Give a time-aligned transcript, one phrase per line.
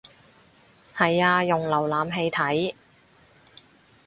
[0.97, 2.73] 係啊用瀏覽器睇